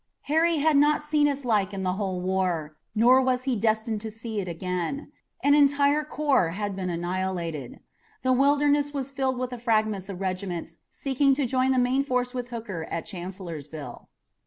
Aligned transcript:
Harry 0.23 0.57
had 0.57 0.77
not 0.77 0.99
seen 0.99 1.27
its 1.27 1.45
like 1.45 1.75
in 1.75 1.83
the 1.83 1.93
whole 1.93 2.21
war, 2.21 2.75
nor 2.95 3.21
was 3.21 3.43
he 3.43 3.55
destined 3.55 4.01
to 4.01 4.09
see 4.09 4.39
it 4.39 4.47
again. 4.47 5.11
An 5.43 5.53
entire 5.53 6.03
corps 6.03 6.53
had 6.57 6.75
been 6.75 6.89
annihilated. 6.89 7.81
The 8.23 8.33
Wilderness 8.33 8.95
was 8.95 9.11
filled 9.11 9.37
with 9.37 9.51
the 9.51 9.59
fragments 9.59 10.09
of 10.09 10.19
regiments 10.19 10.79
seeking 10.89 11.35
to 11.35 11.45
join 11.45 11.69
the 11.69 11.77
main 11.77 12.03
force 12.03 12.33
with 12.33 12.47
Hooker 12.47 12.85
at 12.89 13.05
Chancellorsville. 13.05 14.09